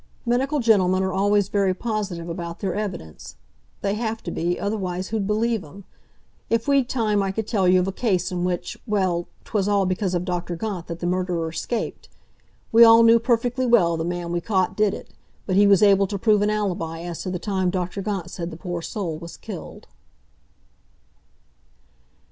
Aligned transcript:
Medical 0.25 0.59
gentlemen 0.59 1.03
are 1.03 1.13
always 1.13 1.47
very 1.47 1.75
positive 1.75 2.27
about 2.27 2.57
their 2.57 2.73
evidence. 2.73 3.35
They 3.83 3.93
have 3.93 4.23
to 4.23 4.31
be—otherwise 4.31 5.09
who'd 5.09 5.27
believe 5.27 5.63
'em? 5.63 5.83
If 6.49 6.67
we'd 6.67 6.89
time 6.89 7.21
I 7.21 7.31
could 7.31 7.45
tell 7.45 7.67
you 7.67 7.79
of 7.79 7.87
a 7.87 7.91
case 7.91 8.31
in 8.31 8.43
which—well, 8.43 9.27
'twas 9.45 9.67
all 9.67 9.85
because 9.85 10.15
of 10.15 10.25
Dr. 10.25 10.55
Gaunt 10.55 10.87
that 10.87 11.01
the 11.01 11.05
murderer 11.05 11.49
escaped. 11.49 12.09
We 12.71 12.83
all 12.83 13.03
knew 13.03 13.19
perfectly 13.19 13.67
well 13.67 13.95
the 13.95 14.03
man 14.03 14.31
we 14.31 14.41
caught 14.41 14.75
did 14.75 14.95
it, 14.95 15.11
but 15.45 15.55
he 15.55 15.67
was 15.67 15.83
able 15.83 16.07
to 16.07 16.17
prove 16.17 16.41
an 16.41 16.49
alibi 16.49 17.01
as 17.03 17.21
to 17.21 17.29
the 17.29 17.37
time 17.37 17.69
Dr. 17.69 18.01
Gaunt 18.01 18.31
said 18.31 18.49
the 18.49 18.57
poor 18.57 18.81
soul 18.81 19.19
was 19.19 19.37
killed." 19.37 19.87